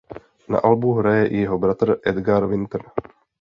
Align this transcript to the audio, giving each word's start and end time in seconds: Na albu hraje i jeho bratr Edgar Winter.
Na 0.49 0.57
albu 0.61 0.93
hraje 0.99 1.27
i 1.27 1.37
jeho 1.41 1.57
bratr 1.67 1.95
Edgar 2.05 2.47
Winter. 2.47 2.81